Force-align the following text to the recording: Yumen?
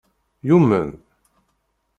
Yumen? 0.47 0.89